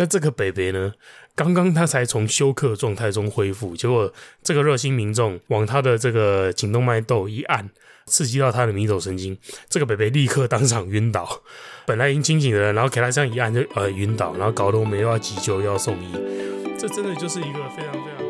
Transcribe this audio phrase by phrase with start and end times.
[0.00, 0.94] 那这个北北呢，
[1.34, 4.10] 刚刚他才从休克状态中恢复，结果
[4.42, 7.68] 这个热心民众往他的这个颈动脉窦一按，
[8.06, 9.36] 刺激到他的迷走神经，
[9.68, 11.42] 这个北北立刻当场晕倒。
[11.84, 16.14] 本来已经清醒的人，然后给他这样一按就呃晕倒，然后搞得我们又要急救又要送医，
[16.78, 18.24] 这真的就是一个非常非常。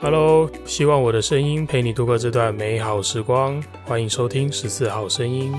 [0.00, 5.54] Hello，希望我的声音陪你度过这段美好时光，欢迎收听十四号声音。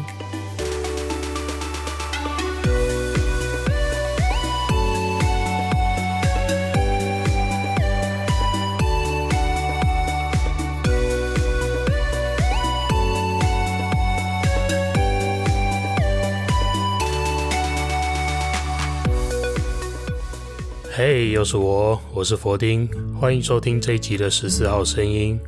[21.40, 22.86] 又是我，我是佛丁，
[23.18, 25.40] 欢迎收听这一集的十四号声音。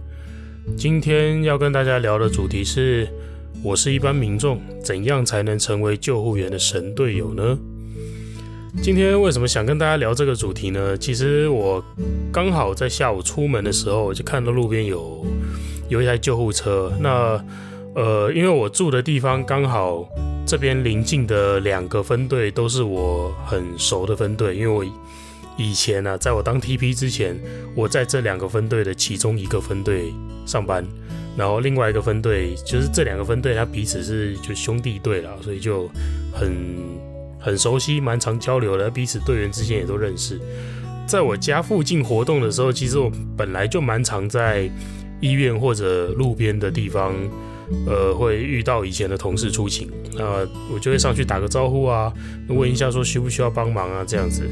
[0.77, 3.05] 今天要跟大家聊的主题是：
[3.61, 7.59] 我是一般民众，怎样才能成为救护员的神队友呢？
[8.81, 10.97] 今天为什么想跟大家聊这个主题呢？
[10.97, 11.83] 其实我
[12.31, 15.25] 刚好在下午出门的时候，我就看到路边有
[15.89, 16.89] 有一台救护车。
[17.01, 17.43] 那
[17.95, 20.07] 呃，因为我住的地方刚好
[20.45, 24.85] 这边邻近的两个分队都是我很熟的分队，因为我。
[25.61, 27.39] 以前、啊，在我当 TP 之前，
[27.75, 30.11] 我在这两个分队的其中一个分队
[30.45, 30.83] 上班，
[31.37, 35.87] 然后另外一个分队就是这两个分队，他彼此是就兄弟队了，所以就
[36.33, 36.51] 很
[37.39, 40.39] 很熟悉，蛮常交流的，彼此队员之间也都认识。
[41.05, 44.69] 在我家附近活动的时候，其实我本来就蛮常在
[45.19, 47.13] 医院或者路边的地方，
[47.85, 52.11] 呃，会遇到以前的同事出勤，那我就会上去打个招呼啊，
[52.47, 54.43] 问一下说需不需要帮忙啊，这样子。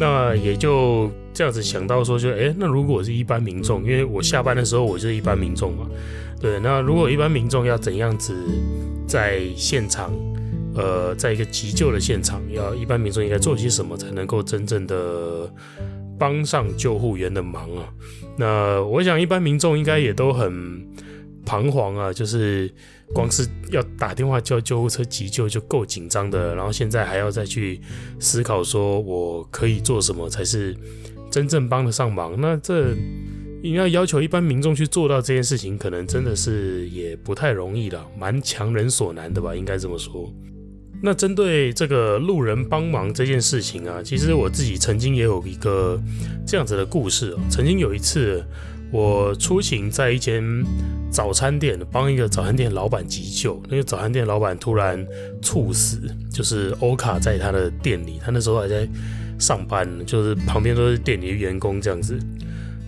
[0.00, 5.86] 那也就这样子想到说就，就、欸、诶，那如果是一般民众，因为我下班的时候我就是一般民众嘛，
[6.40, 8.34] 对，那如果一般民众要怎样子
[9.06, 10.10] 在现场，
[10.74, 15.52] 呃，在一个急救的现场，要一般民众应该做些什么才能够真正的
[16.18, 17.84] 帮上救护员的忙啊？
[18.38, 20.82] 那我想一般民众应该也都很
[21.44, 22.72] 彷徨啊，就是。
[23.12, 27.80] 光是要打电话叫救护车急救就够紧张的，然后现在还要再去
[28.20, 30.76] 思考说我可以做什么才是
[31.28, 32.40] 真正帮得上忙。
[32.40, 32.94] 那这
[33.62, 40.32] 你要要求一般民众去做到这件事情，可能真的是也不太容易了，蛮强人所难的吧，应该这么说。
[41.02, 46.00] 那针对这个路人帮忙这件事情啊，其实我自己曾经也有一个
[46.46, 47.36] 这样子的故事。
[47.50, 48.44] 曾经有一次。
[48.92, 50.42] 我出勤在一间
[51.12, 53.62] 早餐店，帮一个早餐店老板急救。
[53.68, 55.06] 那个早餐店老板突然
[55.40, 56.00] 猝死，
[56.32, 58.88] 就是欧卡在他的店里，他那时候还在
[59.38, 62.18] 上班，就是旁边都是店里的员工这样子。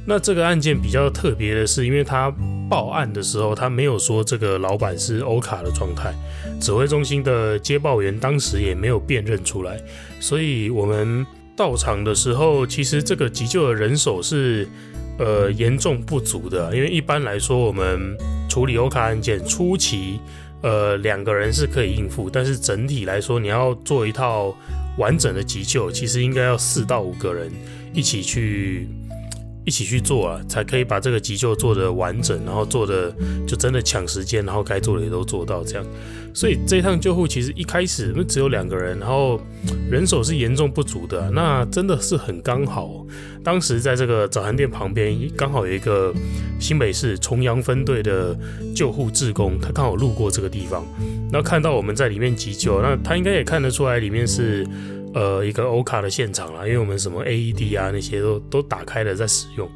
[0.05, 2.35] 那这个案件比较特别的是，因为他
[2.69, 6.13] 报案的时候，他没有说这个老板是欧卡的状态，
[6.61, 9.81] 指挥中心的接报员当时也没有辨认出来，
[10.19, 11.25] 所以我们
[11.55, 14.67] 到场的时候，其实这个急救的人手是。
[15.19, 18.17] 呃，严重不足的，因为一般来说，我们
[18.49, 20.19] 处理欧卡案件初期，
[20.63, 24.55] 呃，两个人是可以应付，但是整体来说，你要做一套
[24.99, 27.51] 完整的急救，其实应该要四到五个人
[27.93, 28.89] 一起去。
[29.65, 33.15] 一起去做啊，才可以把这个急救做得完整，然后做的
[33.47, 35.87] 就真的抢时间，然后该做的也都做到这样。
[36.35, 39.41] 所以这一趟救护其实一开始那只有两个人，然后
[39.91, 43.07] 人手是严重不足的，那真的是很刚好。
[43.45, 46.13] 当时在这个早餐店旁边，刚好有一个
[46.59, 48.37] 新北市重阳分队的
[48.75, 50.85] 救护志工，他刚好路过这个地方，
[51.31, 54.67] 然后看到我们在里面急救，那他应该也看得出来里面是。
[55.15, 59.71] 呃，一个欧卡的现场啦，因为我们什么 AED 啊那些都都打开了在使用。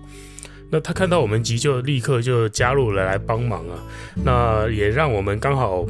[0.70, 3.78] 那他看到我们急救，立刻就加入了来帮忙啊。
[4.24, 5.86] 那也让我们刚好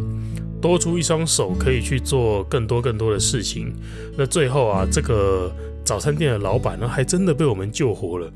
[0.60, 3.72] 多出一双手，可以去做更多更多的事情。
[4.18, 5.50] 那最后啊，这个
[5.84, 8.30] 早餐店的老板呢，还真的被我们救活了，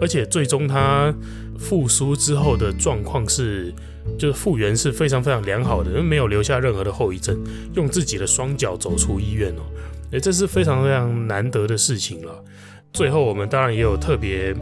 [0.00, 1.14] 而且最终他
[1.58, 3.70] 复苏之后的状况是，
[4.18, 7.38] 就是复原是非常非常良好的，没有留下任何的后遗症，
[7.74, 9.62] 用自己的双脚走出医院哦。
[10.12, 12.44] 诶，这是非常非常难得的事情了。
[12.92, 14.54] 最后，我们当然也有特别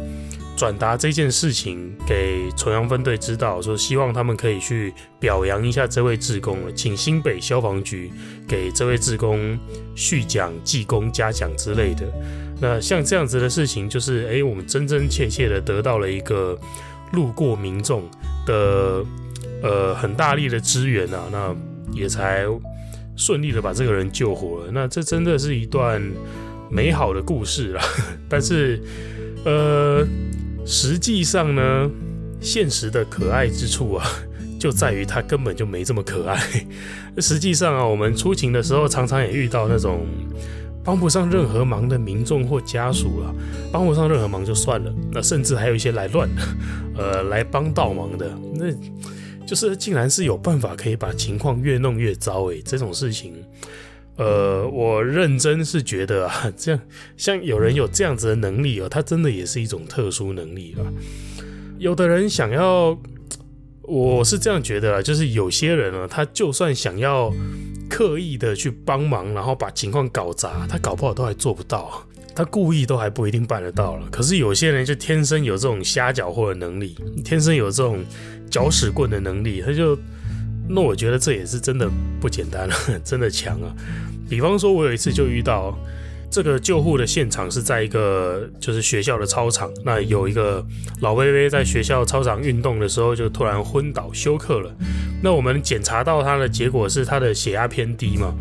[0.56, 8.12] 转达这件事情给重阳分队知道，说希望他们可以去表扬一下这位志工了，请新北消防局
[8.47, 9.58] 给这位志工
[9.97, 12.06] 续奖、记功、嘉奖之类的。
[12.61, 16.56] 那像这样子的事情，就是诶，我们真真切切的得到了一个
[17.12, 18.08] 路过民众
[18.46, 19.05] 的
[19.64, 21.56] 呃很大力的支援啊，那
[21.93, 22.46] 也才。
[23.20, 26.00] 顺利的把这个人救活了，那这真的是一段
[26.70, 27.82] 美好的故事啦。
[28.31, 28.82] 但是，
[29.44, 30.02] 呃，
[30.64, 31.90] 实际上呢，
[32.40, 34.06] 现实的可爱之处啊，
[34.58, 36.40] 就在于他根本就没这么可爱。
[37.20, 40.06] 实际上啊，我们出勤的时候，常常也遇到那种
[40.82, 43.34] 帮不上任何忙的民众或家属了，
[43.70, 46.43] 帮不上任何忙就算了，那甚至还有一些来乱的，
[46.96, 48.64] 呃，来帮倒忙的，那
[49.50, 53.35] 就是竟然是有办法可以把情况越弄越糟诶，这种事情，
[54.14, 56.81] 呃，我认真是觉得啊，这样
[57.17, 60.87] 像有人有这样子的能力哦，他真的也是一种特殊能力啊。
[61.81, 62.97] 有的人想要，
[63.82, 67.35] 我是这样觉得啊，就是有些人啊，他就算想要。
[67.93, 74.06] 刻意的去帮忙，然后把情况搞砸，他搞不好都还做不到，他故意都还不一定办得到了。
[74.11, 78.05] 可是有些人就天生有这种瞎搅和的能力，天生有这种
[78.50, 79.99] 搅屎棍的能力，他就，
[80.69, 81.91] 那我觉得这也是真的
[82.21, 82.75] 不简单了，
[83.05, 83.75] 真的强啊。
[84.29, 85.79] 比方说，我有一次就遇到。
[86.32, 90.65] 这个救护的现场是在一个就是学校的操场，那有一个
[91.00, 94.73] 老微微在学校操场运动的时候就突然昏倒休克了。
[95.25, 98.32] 那我们检查到他的结果是他的血压偏低嘛？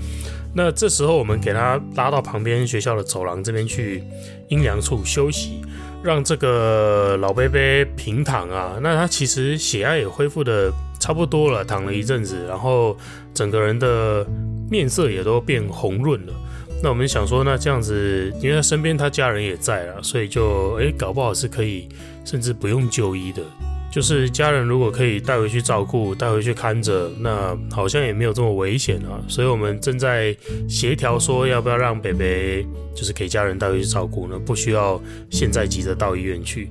[0.54, 4.04] 那这时候我们给他拉到旁边学校的走廊这边去
[4.50, 5.62] 阴凉处休息，
[6.04, 7.60] 让这个老伯伯
[7.96, 8.78] 平躺啊。
[8.82, 12.98] 那他其实血压也恢复的差不多了，躺了一阵子，然后
[13.34, 14.26] 整个人的
[14.70, 16.34] 面色也都变红润了。
[16.82, 21.88] 那我们想说，那这样子，因为他身边他家人也在了，所以就诶，搞不好是可以，
[22.26, 23.44] 甚至不用就医的。
[23.92, 29.20] 就是家人如果可以带回去照顾，带回去看着，那好像也没有这么危险啊。
[29.28, 30.36] 所以我们正在
[30.68, 32.66] 协调说，要不要让北北
[32.96, 34.38] 就是给家人带回去照顾呢？
[34.46, 35.02] 不需要
[35.32, 36.70] 现在急着到医院去。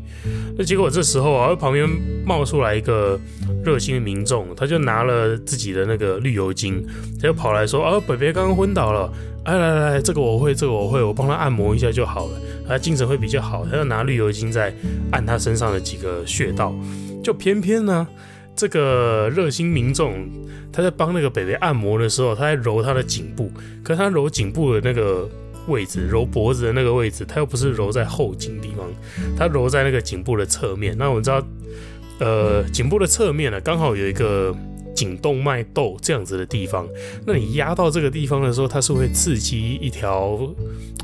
[0.57, 1.89] 那结果这时候啊，旁边
[2.25, 3.19] 冒出来一个
[3.65, 6.85] 热心的民众，他就拿了自己的那个绿油精，
[7.21, 9.13] 他就跑来说：“啊，北北刚刚昏倒了，
[9.45, 14.73] 哎，来来来，这个我会，这个我会，我帮他按摩一下就好了，他精神会比较好。”他就拿绿油精在
[15.11, 16.73] 按他身上的几个穴道。
[17.29, 18.09] 就偏偏呢，
[18.57, 20.27] 这个热心民众
[20.73, 23.53] 他在帮那个北北按摩的时候，他在揉他的颈部，
[23.85, 25.29] 可是他揉颈部的那个
[25.67, 28.89] 位置，揉脖子的那个位置，他又不是揉在后颈地方，
[29.37, 30.97] 他揉在那个颈部的侧面。
[30.97, 31.47] 那我们知道，
[32.19, 34.57] 呃，颈部的侧面呢，刚好有一个。
[34.99, 36.89] 颈动脉窦这样子的地方，
[37.25, 40.37] 那你压到这个地方的时候，它是会刺激一条，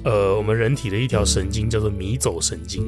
[0.02, 2.82] 呃，我们人体的一条神经叫做迷走神经，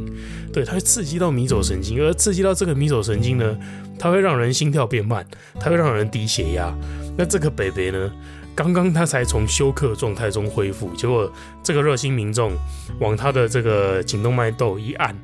[0.53, 3.57] 对，它会刺激到迷走神经，而刺激到这个迷走神经呢，
[4.01, 5.25] 它会让人心跳变慢，
[5.61, 6.75] 它会让人低血压。
[7.17, 8.13] 那这个北北呢，
[8.57, 11.33] 刚刚他才从休克状态中恢复，结果
[11.63, 12.51] 这个热心民众
[12.99, 15.17] 往他的这个颈动脉窦一按，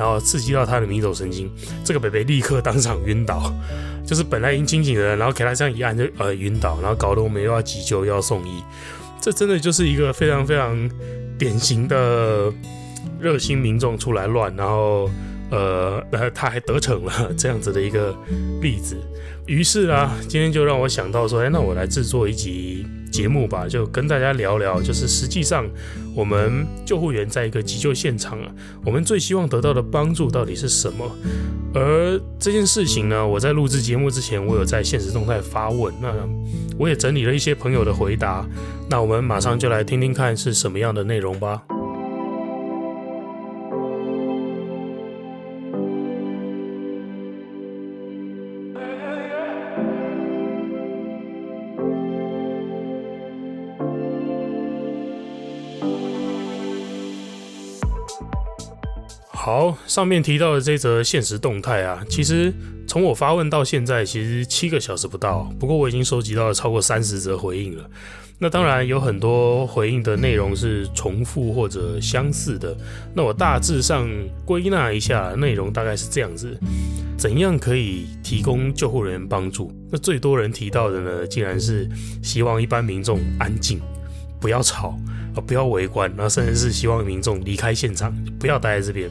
[0.00, 1.50] 然后刺激到他的迷走神经，
[1.84, 3.52] 这个北北立刻当场晕倒。
[4.02, 8.64] 就是本来已经清醒的人，然后给他这样一按就呃晕倒，然后搞得我们又要急救又要送医，
[9.20, 10.90] 这真的就是一个非常非常
[11.38, 12.50] 典型的
[13.20, 15.08] 热心民众出来乱，然后
[15.50, 18.16] 呃呃他还得逞了这样子的一个
[18.62, 18.96] 例子。
[19.46, 25.68] 于是啊，今天就让我想到说，哎，那我来制作一集节目吧，就跟大家聊聊，就是实际上
[26.14, 28.50] 我们救护员在一个急救现场啊，
[28.84, 31.10] 我们最希望得到的帮助到底是什么？
[31.74, 36.12] 而这件事情呢，我在录制节目之前，我有在现实动态发问，那
[36.78, 38.46] 我也整理了一些朋友的回答，
[38.88, 41.62] 那我们马上就来听听看是什么样的内容吧。
[59.50, 62.54] 好，上面提到的这则现实动态啊，其实
[62.86, 65.52] 从我发问到现在，其实七个小时不到。
[65.58, 67.84] 不过我已经收集到了超过三十则回应了。
[68.38, 72.76] 那当然有很多回应的内容是重复或者相似的。
[73.12, 74.08] 那我大致上
[74.44, 76.56] 归纳一下，内容大概是这样子：
[77.18, 79.72] 怎样可以提供救护人员帮助？
[79.90, 81.88] 那最多人提到的呢，竟然是
[82.22, 83.80] 希望一般民众安静，
[84.40, 84.96] 不要吵。
[85.40, 89.10] 不要围观，然后甚至是希望民众离开现场，不要待在这边，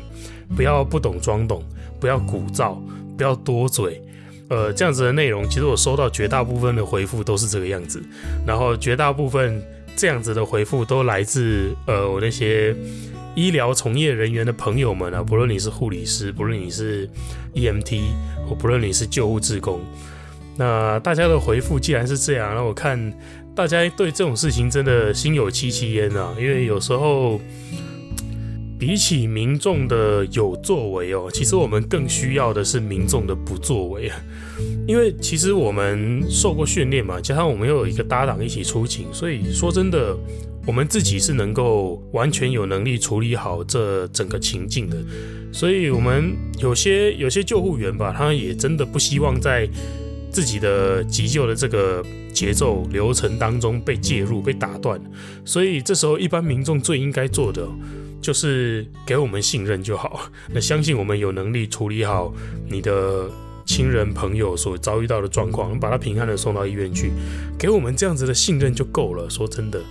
[0.56, 1.64] 不要不懂装懂，
[2.00, 2.78] 不要鼓噪，
[3.18, 4.02] 不要多嘴，
[4.50, 8.02] 呃，这样子的内容，其实我收到绝大部分的回复都是这个样子，
[8.46, 9.62] 然后绝大部分
[9.96, 12.76] 这样子的回复都来自呃我那些
[13.36, 17.10] 医疗从业人员的朋友们啊，不论你是护理师，不论你是
[17.54, 18.02] EMT，
[18.48, 19.82] 或不论你是救护志工，
[20.58, 23.14] 那大家的回复既然是这样，那我看。
[23.56, 27.42] 大家对这种事情真的心有戚戚焉啊，因为有时候
[28.80, 34.18] 比起民众的有作为哦，其实我们更需要的是民众的不作为啊。
[34.88, 40.16] 因为其实我们受过训练嘛，加上我们又有一个搭档一起出勤，所以说真的，
[40.66, 44.96] 我们自己是能够完全有能力处理好这整个情境的。
[45.52, 49.68] 所以，我们有些有些救护员吧，他也真的不希望在
[50.32, 55.00] 自己的急救的这个节奏流程当中被介入、被打断，
[55.44, 57.68] 所以这时候一般民众最应该做的
[58.22, 60.22] 就是给我们信任就好，
[60.54, 62.34] 那相信我们有能力处理好
[62.70, 63.30] 你的
[63.66, 67.12] 亲人朋友所遭遇到的状况，把他平安的送到医院去，
[67.58, 69.30] 给我们这样子的信任就够了。
[69.30, 69.82] 说真的。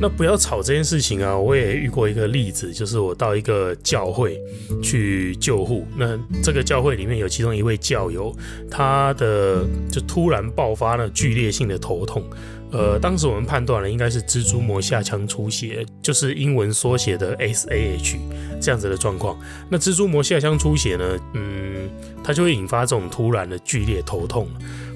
[0.00, 1.36] 那不要吵这件事情啊！
[1.36, 4.40] 我也遇过一个例子，就是我到一个教会
[4.82, 8.34] 去救护，那这个教会里面有其中一位教友，
[8.70, 12.22] 他的就突然爆发了剧烈性的头痛，
[12.70, 18.16] 呃，当时我们判断了应该是蜘蛛膜下腔出血，就是英文缩写的 SAH
[18.60, 19.38] 这样子的状况。
[19.68, 21.90] 那蜘蛛膜下腔出血呢，嗯，
[22.22, 24.48] 它就会引发这种突然的剧烈头痛。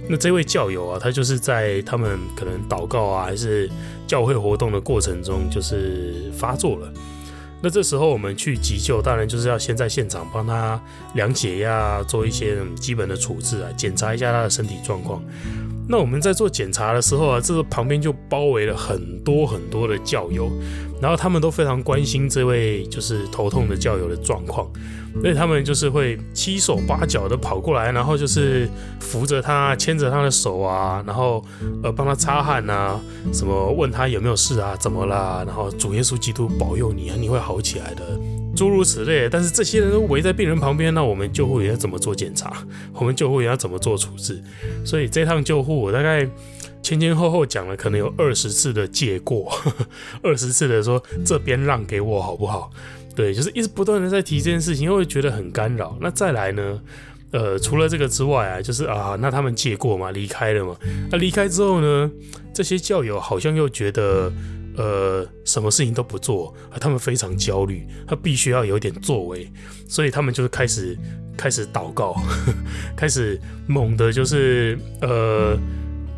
[0.08, 3.68] 那这位教友啊，他就是在他们可能祷告啊，还是
[4.06, 6.92] 教会活动的过程中，就是发作了。
[7.62, 10.80] 那这时候我们去急救，当然就是要先在现场帮他
[11.14, 15.22] 量血压，做一些基本的处置啊，检查一下他的身体状况。
[15.88, 20.50] 那我们在做检查的时候啊，这个旁边就包围了很多很多的教友，
[21.00, 24.68] 然后他们都非常关心这位就是头痛的教友的状况。
[25.22, 28.68] 所以他们就是会七手八脚的跑过来，然后就是
[29.00, 31.42] 扶着他，牵着他的手啊，然后
[31.82, 33.00] 呃帮他擦汗啊，
[33.32, 35.42] 什么问他有没有事啊，怎么啦？
[35.46, 38.02] 然后主耶稣基督保佑你啊，你会好起来的，
[38.54, 39.26] 诸如此类。
[39.26, 42.52] 但是这些人都围在病人旁边，那我们救护员要怎么做检查？
[42.92, 44.38] 我们救护员要怎么做处置？
[44.84, 46.28] 所以这趟救护我大概
[46.86, 49.52] 前前后后讲了可能有二十次的借过，
[50.22, 52.70] 二十次的说这边让给我好不好？
[53.16, 55.98] 对，就是一直不断的在提这件事情，又会觉得很干扰。
[56.00, 56.80] 那再来呢？
[57.32, 60.76] 呃，除了这个之外啊，就是啊，那他们借过嘛，离开了嘛。
[61.10, 62.08] 那离开之后呢，
[62.54, 64.32] 这些教友好像又觉得，
[64.76, 69.50] 呃，什么事情都不做，啊，他们非常焦虑，他必须要有点作为，
[69.88, 70.96] 所以他们就是开始
[71.36, 72.54] 开始祷告，呵 呵
[72.96, 75.58] 开始猛的，就是呃。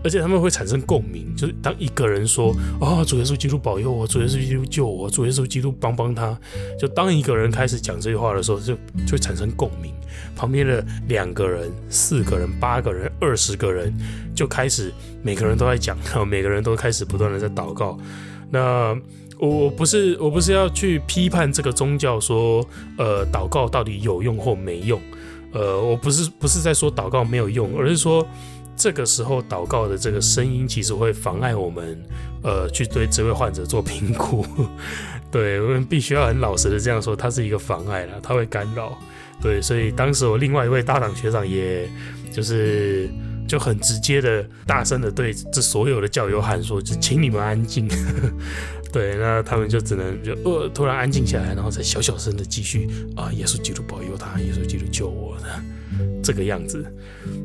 [0.04, 6.38] 而且他们会产生共鸣，就是当一个人说“啊、哦，主耶稣基督保佑我，主耶稣基督救我，主耶稣基督帮帮他”，
[6.78, 8.76] 就当一个人开始讲这句话的时候，就
[9.06, 9.92] 就产生共鸣。
[10.36, 13.92] 旁边的两个人、四个人、八个人、二十个人
[14.34, 17.98] 就开始，每个人都在讲，然后每个人都开始不断的在祷告。
[18.50, 18.96] 那
[19.38, 22.64] 我不是我不是要去批判这个宗教说，
[22.96, 25.00] 呃，祷告到底有用或没用，
[25.52, 28.24] 呃，我不是不是在说祷告没有用，而是说。
[28.78, 32.00] 这个时候祷告的这个声音，其实会妨碍我们，
[32.42, 34.46] 呃，去对这位患者做评估。
[35.30, 38.96] 对，我们必须要很老实的这样说，它是一个妨碍了，它会干扰。
[39.42, 41.88] 对，所以当时我另外一位搭档学长，也
[42.32, 43.08] 就是
[43.46, 47.88] 就很直接的、大声的对这所有的教友喊说：“就请你们安静。
[48.90, 55.62] ”对，那他们就只能就呃突然安静下来，然后再小小声的继续啊，耶稣基督保佑他，耶稣基督救我的。
[56.22, 56.84] 这个样子，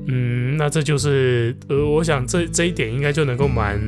[0.08, 3.80] 嗯，那这就是呃，我想这这一点应该就能够蛮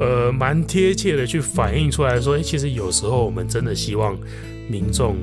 [0.00, 4.16] 呃蛮贴切的去反映出来说，诶，其实有时候我们真的希望
[4.68, 5.16] 民众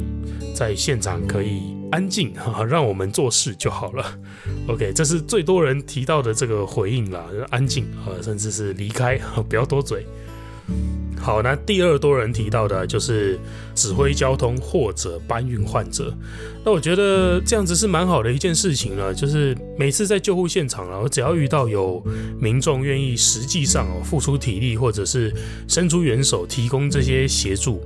[0.56, 4.20] 在现场可以安静 哈，让我们做事就好了。
[4.68, 10.06] OK，这是最多人提到的这个回应啦，安静啊，甚至是离开，不要多嘴。
[11.22, 13.40] 好，那第二多人提到的就是
[13.76, 16.12] 指挥交通或者搬运患者。
[16.66, 22.04] 那我觉得这样子是蛮好的一件事情了，就是每次在救护现场然后只要遇到有
[22.40, 25.32] 民众愿意实际上哦付出体力，或者是
[25.68, 27.82] 伸出援手提供这些协助。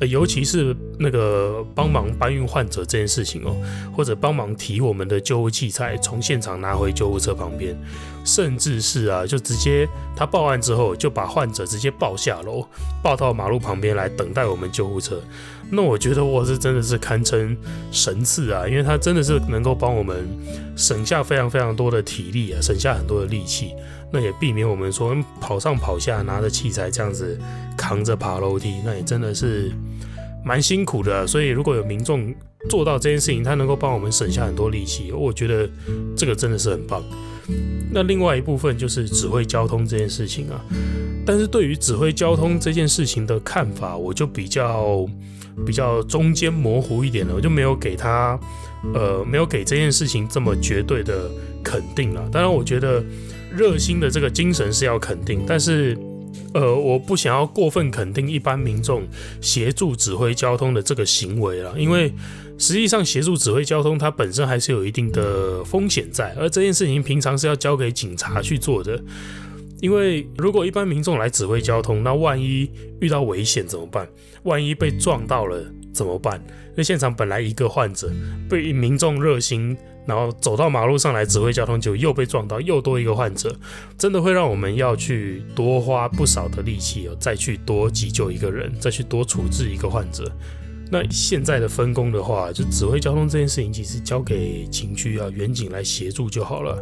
[0.00, 3.56] 尤其是那个帮忙搬运患者这件事情哦，
[3.96, 7.74] 或者帮忙提我们的救护器材从现场拿回救护车旁边，
[8.24, 12.66] 甚至是啊，就直接他报案之后就把患者直接抱下楼，
[13.02, 15.22] 抱到马路旁边来等待我们救护车。
[15.70, 17.56] 那我觉得我是真的是堪称
[17.90, 20.26] 神赐啊，因为他真的是能够帮我们
[20.76, 23.72] 省下非常非常多的体力啊，省下很多的力气。
[24.12, 27.36] 那也避免我们说跑上跑下拿着器材这样子
[27.76, 29.72] 扛着爬楼梯，那也真的是
[30.44, 31.26] 蛮辛苦的。
[31.26, 32.32] 所以如果有民众
[32.70, 35.68] 做到这件事情，他能够帮我们省下很多力气，我觉得
[36.16, 37.02] 这个真的是很棒。
[37.90, 40.64] 那另外一部分就是指挥交通这件事情啊，
[41.26, 45.04] 但是对于指挥交通这件事情的看法，我就比较
[45.66, 48.38] 比较中间模糊一点了，我就没有给他
[48.94, 51.30] 呃没有给这件事情这么绝对的
[51.64, 52.26] 肯定了。
[52.32, 53.02] 当然，我觉得。
[53.56, 55.96] 热心的这个精神是要肯定，但是，
[56.52, 59.04] 呃，我不想要过分肯定一般民众
[59.40, 62.12] 协助指挥交通的这个行为了，因为
[62.58, 69.00] 实际上协助指挥交通它本身还是有一定的风险在，而这件事情平常是要交给警察去做的，
[69.80, 74.08] 因为如果一般民众来指挥交通，那万一遇到危险怎么办？
[74.44, 75.64] 万一被撞到了？
[75.92, 76.42] 怎么办？
[76.74, 78.10] 那现场本来一个患者
[78.50, 83.54] 被民众热心，然后走到马路上来指挥交通，就又被撞到，又多一个患者，
[83.96, 90.30] 真的会让我们要去多花不少的力气哦，再去多急救一个人，再去多处置一个患者。
[90.90, 96.78] 那现在的分工的话，就指挥交通这件事情，其实交给警区啊、远警来协助就好了。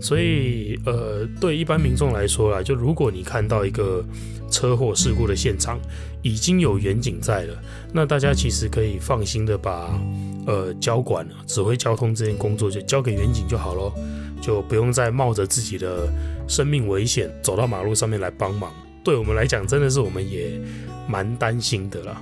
[0.00, 4.04] 所以，呃，对一般民众来说啦，就如果你看到一个
[4.50, 5.78] 车祸事故的现场
[6.22, 10.00] 已经有远警在了，那大家其实可以放心的把
[10.46, 13.94] 呃交管、指挥交通这件工作就交给远警就好咯，
[14.40, 16.08] 就不用再冒着自己的
[16.48, 18.72] 生命危险走到马路上面来帮忙。
[19.04, 20.60] 对我们来讲，真的是我们也
[21.06, 22.20] 蛮担心的啦。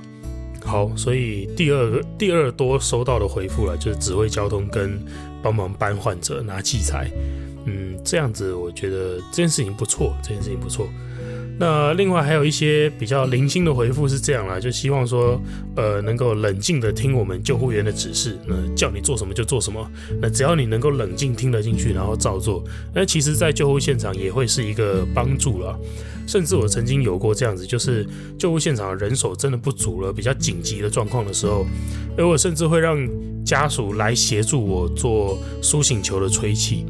[0.65, 5.01] 好，所以第二个第二多收到的回复了，就是指挥交通跟
[5.43, 7.11] 帮忙搬患者拿器材，
[7.65, 10.87] 嗯，这样子我觉得这件事情不错，这件事情不错。
[11.61, 15.39] 那另外还有一些比较零星的回复是这样啦，就希望说，
[15.77, 19.87] 呃，能够冷静的听我们救护员的指示，那叫你做什么就做什么，
[20.23, 22.65] 那只要你能够冷静听得进去，然后照做，
[22.95, 25.79] 那其实，在救护现场也会是一个帮助了。
[26.27, 28.07] 甚至我曾经有过这样子，就是
[28.39, 31.67] 救护现场人手真的不足了，比较紧急的状况的时候，
[32.17, 32.97] 而我甚至会让
[33.45, 36.87] 家属来协助我做苏醒球的吹气。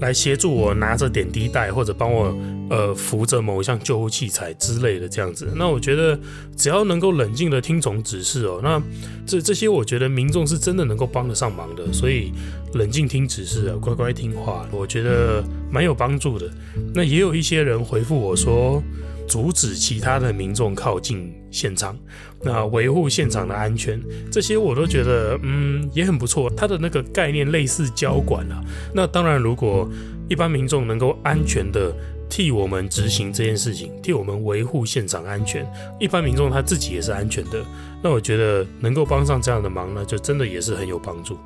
[0.00, 2.36] 来协助我拿着点滴袋，或者帮我
[2.68, 5.52] 呃扶着某一项救护器材之类的这样子。
[5.56, 6.18] 那我觉得
[6.56, 8.82] 只要能够冷静的听从指示哦，那
[9.26, 11.92] 这这些我觉得民众是真的能够帮得上忙的。
[11.92, 12.32] 所以
[12.74, 16.50] 冷静听指示啊，乖乖听话，我觉得蛮有帮助的。
[16.94, 18.82] 那也有一些人回复我说，
[19.26, 21.98] 阻止其他的民众靠近现场，
[22.42, 24.00] 那维护现场的安全，
[24.30, 26.50] 这些我都觉得，嗯，也很不错。
[26.56, 28.62] 它的那个概念类似交管啊。
[28.92, 29.88] 那当然，如果
[30.28, 31.94] 一般民众能够安全的
[32.28, 35.66] 替我们执行这件事情，替我们维护现场安全，
[35.98, 37.64] 一般民众他自己也是安全的，
[38.02, 41.38] 那我觉得能够帮上这样的忙呢，就真的也是很有帮助。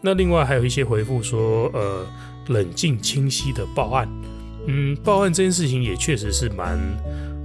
[0.00, 2.06] 那另外还有一些回复说，呃，
[2.48, 4.08] 冷静清晰的报案。
[4.70, 6.78] 嗯，报案这件事情也确实是蛮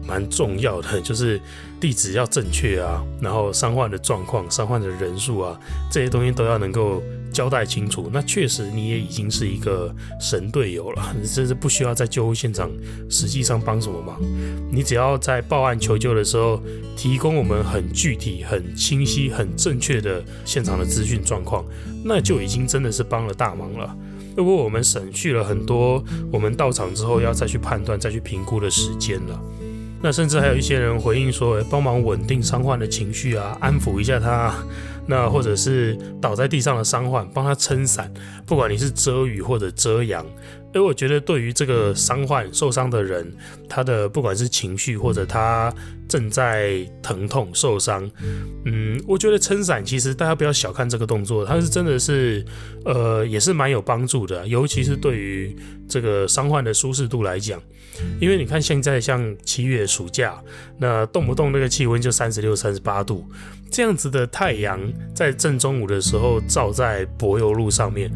[0.07, 1.41] 蛮重要的， 就是
[1.79, 5.59] 地址要正确啊，然后伤患的状况、伤患的人数啊，
[5.91, 7.01] 这些东西都要能够
[7.33, 8.09] 交代清楚。
[8.13, 12.69] 那确实你也已经是一个神队友了，你甚至不需要在救护现场
[13.09, 14.21] 实际上帮什么忙，
[14.71, 16.61] 你只要在报案求救的时候
[16.95, 21.65] 提供我们很具体、很清晰、很正确的现场的资讯状况，
[22.03, 23.97] 那就已经真的是帮了大忙了。
[24.35, 29.39] 如果我们省去了很多我们到场之后要再去判断、再去评估的时间了，
[30.01, 34.53] 那甚至还有一些人回应说，帮忙稳定伤患的情绪啊，安抚一下他，
[35.07, 38.11] 那或者是倒在地上的伤患，帮他撑伞，
[38.45, 40.25] 不管你是遮雨或者遮阳。
[40.75, 43.25] 所以我觉得，对于这个伤患受伤的人，
[43.69, 45.73] 他的不管是情绪或者他
[46.05, 48.11] 正在疼痛受伤，
[48.65, 52.43] 嗯，我觉得撑伞其实大家不要小看这个动作，它是真的是，
[52.83, 55.55] 呃，也是蛮有帮助的，尤其是对于
[55.87, 57.57] 这个伤患的舒适度来讲，
[58.19, 60.43] 因为你看现在像七月暑假，
[60.77, 63.25] 那动不动那个气温就三十六、三十八度，
[63.71, 64.77] 这样子的太阳
[65.13, 68.11] 在正中午的时候照在柏油路上面。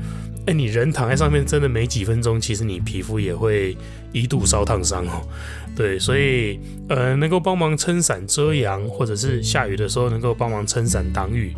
[0.45, 3.77] 哎，你人躺在上面，真的没几分钟，其实你皮肤也会
[4.11, 5.21] 一度烧烫伤哦。
[5.75, 11.53] 对，所以呃，能够帮忙撑伞遮阳，或者是下雨的时候能够帮忙撑伞挡雨，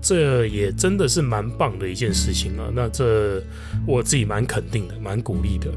[0.00, 2.70] 这也真的是蛮棒的一件事情啊。
[2.72, 3.42] 那这
[3.86, 5.70] 我自己蛮肯定的，蛮鼓励的。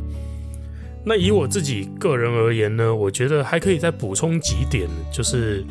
[1.04, 5.66] 那以我自己个人而言呢，我觉得还可以再补充几点，就是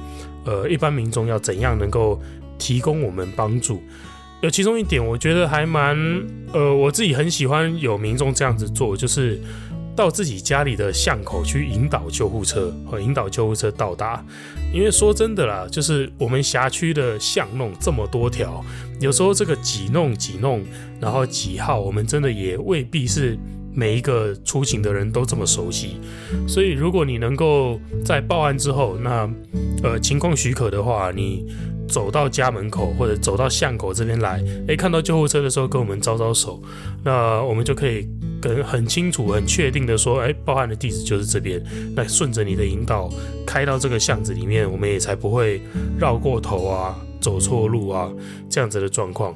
[0.45, 2.21] 呃，一般民众要怎样能够
[2.59, 3.81] 提供我们帮助。
[4.41, 5.97] 有其中一点，我觉得还蛮
[6.53, 9.41] 呃，我自己很喜欢有民众这样子做，就是
[9.97, 14.25] 到自己家里的巷口去引导救护车，和引导救护车到达。
[14.73, 18.65] 因为说真的啦，就是我们辖区的巷弄这么多条，
[19.01, 20.65] 有时候这个几弄几弄，
[21.01, 23.37] 然后几号，我们真的也未必是
[23.75, 25.97] 每一个出警的人都这么熟悉。
[26.47, 29.29] 所以，如果你能够在报案之后，那
[29.83, 31.45] 呃情况许可的话，你。
[31.89, 36.63] 走到家门口或者走到巷口这边来，诶，看到救护车的时候跟我们招招手，
[37.03, 38.07] 那我们就可以
[38.41, 41.63] 跟很清楚、很确定的说，诶，报案的地址就是这边。
[41.97, 43.11] 那顺着你的引导
[43.47, 45.61] 开到这个巷子里面，我们也才不会
[45.99, 48.13] 绕过头啊、走错路啊
[48.49, 49.35] 这样子的状况。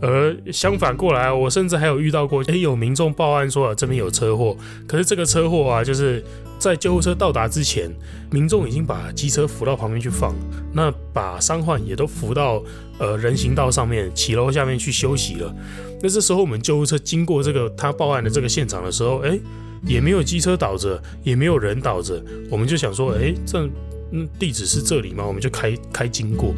[0.00, 6.24] 而相反过来，我甚至还有遇到过，诶，有民众报案说啊，这边有车祸，可是这个车祸啊，就是。
[6.58, 7.88] 在救护车到达之前，
[8.32, 10.34] 民众已经把机车扶到旁边去放，
[10.72, 12.60] 那把伤患也都扶到
[12.98, 15.54] 呃人行道上面，骑楼下面去休息了。
[16.02, 19.38] 那这时候我们救护车经过这个他报案的这个现场的时候，哎，
[19.86, 23.64] 也没有机车倒着，也没有人倒着，我们就想说，哎，这
[24.10, 25.24] 嗯地址是这里吗？
[25.24, 26.52] 我们就开开经过，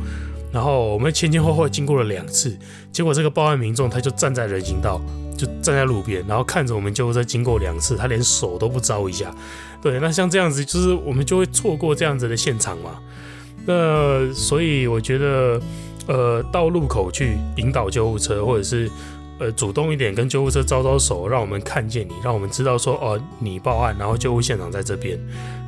[0.53, 2.57] 然后我们前前后后经过了两次，
[2.91, 5.01] 结果这个报案民众他就站在人行道，
[5.37, 9.33] 就站在路边，然后看着我们救护车经过两次，他连手都不招一下。
[9.81, 12.99] 对，那像这样子，就是我们就会错过这样子的现场嘛。
[13.65, 15.61] 那所以我觉得，
[16.07, 18.91] 呃，到路口去引导救护车，或者是
[19.39, 25.19] 呃主动一点跟救护车招招手，让我们看见你，让我们知道说哦，你报案，然后救护现场在这边，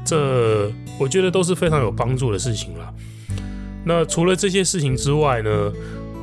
[0.05, 2.92] 这我觉得都是非常有帮助的事情了。
[3.85, 5.73] 那除了这些事情之外呢，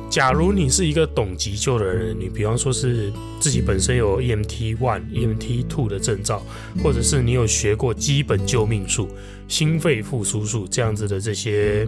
[0.08, 6.42] 假如你是一个懂急救的人，你比方说是自己本身有 EMT one、EMT two 的证照，
[6.82, 9.08] 或者是你有学过基本救命术、
[9.46, 11.86] 心肺复苏术这样子的这些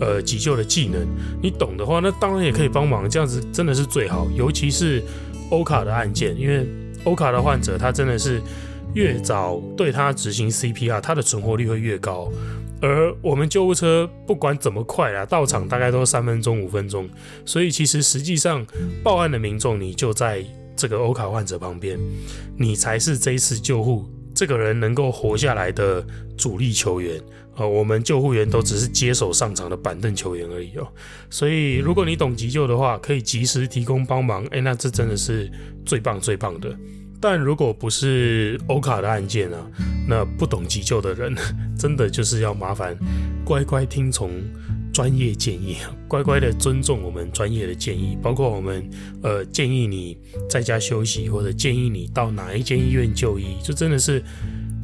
[0.00, 1.06] 呃急救的技能，
[1.40, 4.28] 你懂的话，那当然也可以帮忙，这样子真的是最好。
[4.36, 5.02] 尤其是
[5.50, 6.66] 欧卡的案件，因为
[7.04, 8.40] 欧卡的患者他真的是
[8.94, 12.30] 越早对他执行 CPR，他的存活率会越高。
[12.82, 17.08] 而我们救护车不管怎么快啊，到场大概都三分钟、五分钟，
[17.46, 18.66] 所以其实实际上
[19.04, 20.44] 报案的民众，你就在
[20.76, 21.96] 这个欧卡患者旁边，
[22.58, 26.04] 你才是这一次救护这个人能够活下来的
[26.36, 27.22] 主力球员。
[27.54, 30.88] 呃，我们救护员都只是接手上场的板凳球员而已哦。
[31.28, 35.52] 所以如果你懂急救的话，可以及时提供帮忙，哎，那这真的是
[35.84, 36.74] 最棒最棒的。
[37.22, 39.64] 但如果不是欧卡的案件啊，
[40.08, 41.32] 那不懂急救的人，
[41.78, 42.98] 真的就是要麻烦
[43.44, 44.32] 乖乖听从
[44.92, 45.76] 专业建议，
[46.08, 48.90] 乖乖的尊重我们专业的建议，包括我们
[49.22, 50.18] 呃建议你
[50.50, 54.20] 在家休息，或者建议你到哪一间医院就医，就真的是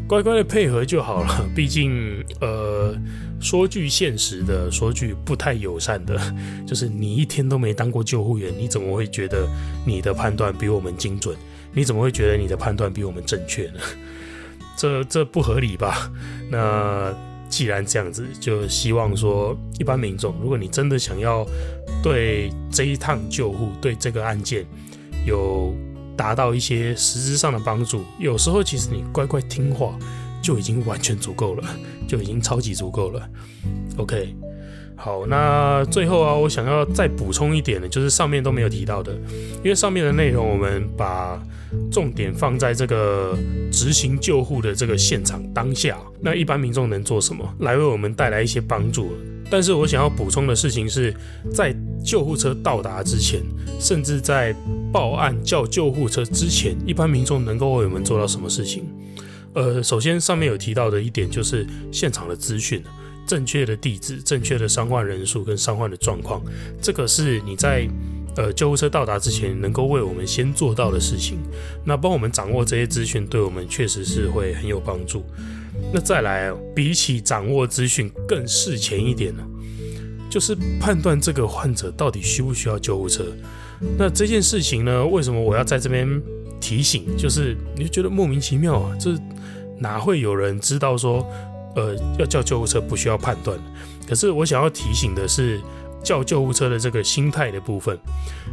[0.07, 1.45] 乖乖的配合就好了。
[1.57, 2.97] 毕竟呃
[3.41, 6.17] 说句现实的，说句不太友善的，
[6.65, 9.45] 就是你一天都没当过救护员，你怎么会觉得
[9.85, 11.37] 你的判断比我们精准？
[11.73, 13.81] 你怎么会觉得你的判断比我们正确呢？
[14.77, 16.11] 这这不合理吧？
[16.51, 17.13] 那
[17.49, 21.47] 既然这样子，就希望说一般民众，如果你真的想要
[22.03, 24.65] 对这一趟救护、对这个案件
[25.27, 25.75] 有
[26.17, 29.99] 达到一些实质上的帮助，有时候其实你乖乖听话
[30.41, 31.65] 就已经完全足够了，
[32.07, 33.29] 就已经超级足够了。
[33.97, 34.35] OK。
[35.01, 39.13] 好，那最后啊，我想要再补充一点的，就是上面都没有提到的，
[39.63, 41.41] 因为上面的内容我们把
[41.91, 43.39] 重点放在这个
[43.71, 49.13] 执行救护的这个现场当下，那一般民众能做什么来为我们带来一些帮助？
[49.49, 51.15] 但是我想要补充的事情是
[51.55, 53.41] 在救护车到达之前，
[53.79, 54.53] 甚至在
[54.93, 58.85] 报案叫救护车之前，一般民众能够为我们做到什么事情？
[59.55, 62.83] 呃，首先上面有提到的一点就是现场的资讯。
[63.29, 66.43] 正确的地址、正确的伤患人数跟伤患的状况，
[66.81, 67.87] 这个是你在
[68.37, 71.39] 呃救护车到达之前能够为我们先做到的事情。
[71.85, 75.27] 那帮我们掌握这些资讯，对我们确实是会很有帮助。
[75.93, 79.43] 那再来，比起掌握资讯更事前一点呢，
[80.31, 83.25] 就是判断这个患者到底需不需要救护车。
[83.99, 86.09] 那这件事情呢，为什么我要在这边
[86.61, 87.05] 提醒？
[87.17, 89.11] 就是你就觉得莫名其妙啊，这
[89.79, 91.25] 哪会有人知道说？
[91.77, 93.59] 呃，要叫救护车不需要判断，
[94.07, 95.61] 可是我想要提醒的是，
[96.03, 97.99] 叫救护车的这个心态的部分，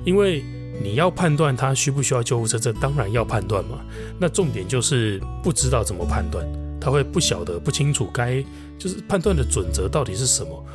[0.03, 0.43] 因为
[0.83, 3.79] 你要判断他需不需要救护车，这当然要判断嘛。
[4.19, 6.45] 那重点就是不知道怎么判断，
[6.79, 8.43] 他会不晓得、不清楚该
[8.77, 10.65] 就是判断的准则到底是什么。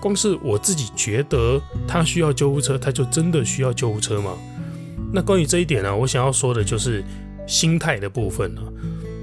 [0.00, 4.36] 光是我自己觉得他需要救护车，他就真的需要救护车吗？
[5.12, 7.02] 那关于这一点呢，我想要说的就是
[7.46, 8.62] 心态的部分呢。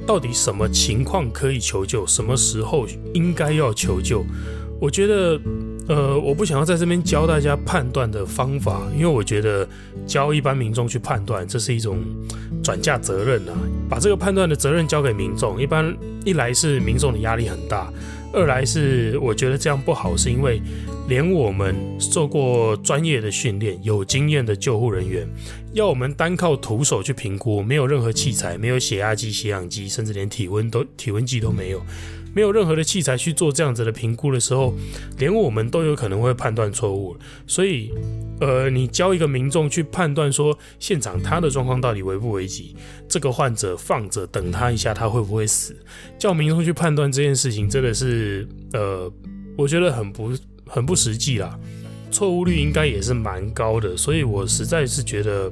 [0.06, 2.06] 到底什么情况可以求救？
[2.06, 4.24] 什么时候应该要求救？
[4.80, 5.40] 我觉得，
[5.88, 9.68] 呃，我不想要在这边教大家判断的方法，因为我觉得
[10.06, 12.00] 教一般民众去判断，这是一种
[12.62, 13.54] 转嫁责任啊，
[13.90, 15.60] 把这个判断的责任交给民众。
[15.62, 17.92] 一般一来是民众的压力很大，
[18.34, 20.62] 二来是我觉得这样不好，是因为。
[21.08, 25.28] 连我们受过专业的训练、有经验的救护人员，
[25.74, 31.80] 要我们单靠徒手去评估，没有任何器材，没有血压计、血氧机，甚至连体温都体温计都没有，
[32.34, 34.74] 没有任何的器材去做这样子的评估的时候，
[35.20, 37.16] 连我们都有可能会判断错误。
[37.46, 37.92] 所以，
[38.40, 42.76] 呃，你教一个民众去判断说现场他的状况到底危不危急，
[43.08, 45.76] 这个患者放着等他一下，他会不会死？
[46.18, 49.12] 叫民众去判断这件事情，真的是，呃，
[49.56, 50.34] 我觉得很不。
[50.68, 51.60] 很不实际啦，
[52.12, 55.52] 错误率应该也是蛮高的，所以我实在是觉得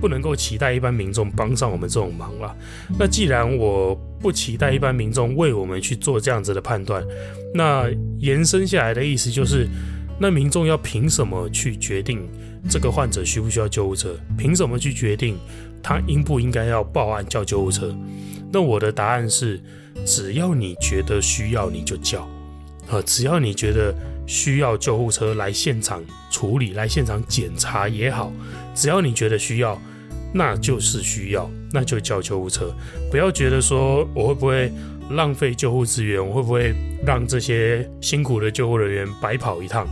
[0.00, 2.54] 不能够期待一般民众帮上我们这种忙啦。
[2.98, 7.04] 那既然我不期待一般民众为我们去做这样子的判断，
[7.54, 9.68] 那延伸下来的意思就是，
[10.18, 12.28] 那民众要凭什么去决定
[12.68, 14.16] 这个患者需不需要救护车？
[14.38, 15.36] 凭什么去决定
[15.82, 17.94] 他应不应该要报案叫救护车？
[18.52, 19.60] 那我的答案是，
[20.04, 22.28] 只要你觉得需要，你就叫。
[22.90, 23.94] 啊，只要你觉得
[24.32, 28.32] 需要救护车来现场处理、来现场检查也好，
[28.74, 29.78] 只要你觉得需要，
[30.32, 32.74] 那就是需要，那就叫救护车。
[33.10, 34.72] 不要觉得说我会不会
[35.10, 39.86] 浪费救护资源，我会不会让这些辛苦的救护人员白跑一趟。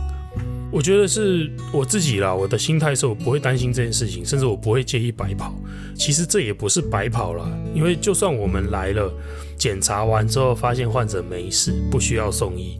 [0.71, 5.53] 我觉得是我自己啦，我的心态是我不会担心这件事情，甚至我不会介意白跑。
[5.93, 9.13] 其实这也不是白跑了，因为就算我们来了，
[9.55, 12.79] 检查完之后发现患者没事，不需要送医，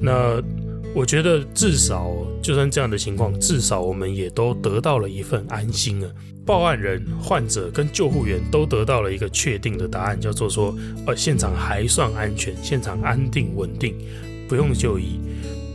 [0.00, 0.40] 那
[0.94, 6.10] 我觉得至少就算这样的情况，至少我们也都得到了一份安心了。
[6.44, 10.74] 报案人、患者跟救护员都得到了一个确定的答案，叫做说，
[11.06, 13.96] 呃，现场还算安全，现场安定稳定，
[14.48, 15.18] 不用就医。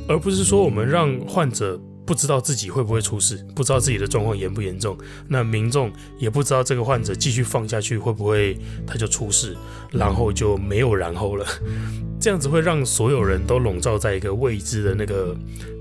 [0.08, 9.56] 而不是说我们让患者不知道自己会不会出事，不知道自己的状况严不严重，那民众也不知道这个患者继续放下去会不会他就出事，
[9.92, 11.46] 然后就没有然后了。
[12.18, 15.36] 这样子会让所有人都笼罩在一个未知的那个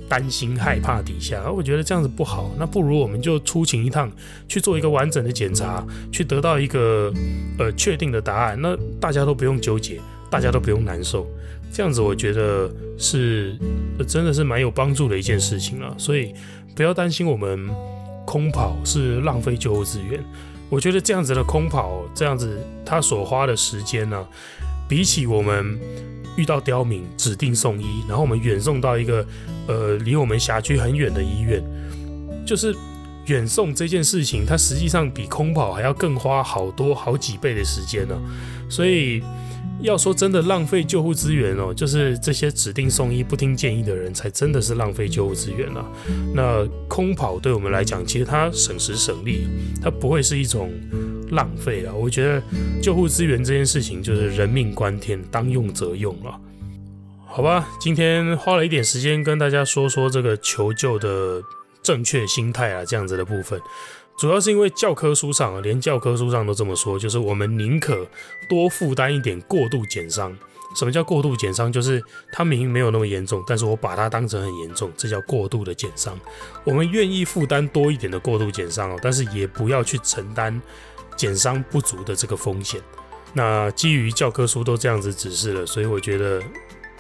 [0.08, 2.50] 担心害怕底下，我觉得这样子不好。
[2.58, 4.10] 那不如我们就出勤一趟，
[4.48, 7.12] 去做一个完整的检查，去得到一个
[7.58, 11.24] 呃确定的答案，那大家都不用纠结，大家都不用难受。
[11.76, 13.54] 这样子我觉得是，
[14.08, 15.94] 真的是蛮有帮助的一件事情了。
[15.98, 16.32] 所以
[16.74, 17.68] 不要担心我们
[18.24, 20.24] 空跑是浪费救护资源。
[20.70, 24.26] 我觉得这样子的空跑，这样子他所花的时间呢，
[24.88, 25.78] 比起我们
[26.38, 29.26] 遇到刁民指定送医，然后我们远送到一个
[29.66, 31.62] 呃离我们辖区很远的医院，
[32.46, 32.74] 就是
[33.26, 38.18] 远送这件事情，它实际上比空跑还要更花好多好几倍的时间呢。
[38.70, 39.22] 所以。
[39.80, 45.84] 要说真的浪费救护资源哦，就是这些指定送医不听建议的人才真的是浪费救护资源了。
[46.34, 49.46] 那空跑对我们来讲，其实它省时省力，
[49.82, 50.72] 它不会是一种
[51.30, 51.94] 浪费啊。
[51.94, 52.42] 我觉得
[52.82, 56.40] 救护资源这件事情就是人命关天，当用则用了。
[57.26, 61.42] 好吧，今天花了一点时间跟大家说说这个求救的
[61.82, 63.60] 正确心态啊，这样子的部分。
[64.18, 68.06] 主要是因为教科书上啊，连教科书上都这么说，就是我们宁可
[68.48, 70.36] 多负担一点过度减伤。
[70.74, 71.72] 什么叫过度减伤？
[71.72, 72.02] 就是
[72.32, 76.18] 它明明没有那么严重，但是我把它当成很严重，这叫过度的减伤。
[76.64, 80.60] 我们愿意负担多一点的过度减伤哦，但是也不要去承担
[81.16, 82.80] 减伤不足的这个风险。
[83.32, 86.42] 那基于教科书都这样子指示了，所以我觉得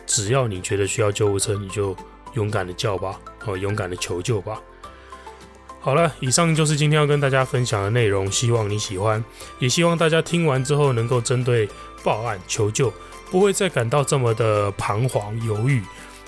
[0.06, 1.94] 只要你觉得需要救护车，你就
[2.34, 4.60] 勇敢的叫吧，哦，勇敢的求救吧。
[5.86, 9.24] 好了，以上就是今天要跟大家分享的内容，希望你喜欢，
[9.60, 11.68] 也希望大家听完之后能够针对
[12.02, 12.92] 报案求救，
[13.30, 15.80] 不会再感到这么的彷徨犹豫。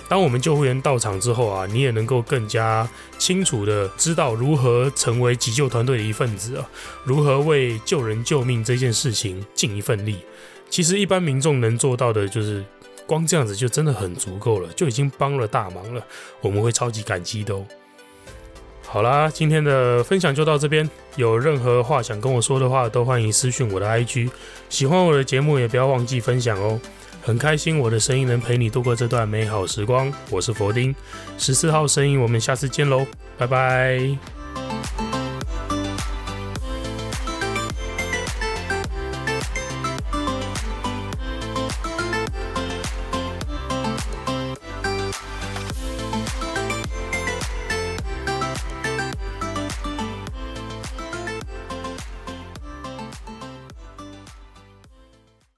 [0.08, 6.64] 当我们救护员到场之后啊，你也能够更加清楚的知道如何成为急救团队的一份子啊，
[7.02, 10.18] 如何为救人救命这件事情尽一份力。
[10.70, 12.64] 其实一般民众能做到的，就是
[13.08, 16.00] 光这样子就真的很足够了，就已经帮了大忙了，
[16.42, 17.66] 我们会超级感激的哦。
[18.90, 20.88] 好啦，今天的分享就到这边。
[21.16, 24.30] 有任何话想跟我说的话，都欢迎私讯我的 IG。
[24.70, 26.80] 喜欢我的节目，也不要忘记分享哦。
[27.22, 30.10] 很开心我的声音能陪你度过这段美好时光。
[30.30, 30.94] 我是佛丁，
[31.36, 35.07] 十四号声音，我们下次见喽，拜拜。